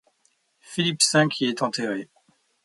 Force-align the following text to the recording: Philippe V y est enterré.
Philippe 0.61 1.03
V 1.13 1.27
y 1.41 1.45
est 1.45 1.61
enterré. 1.61 2.09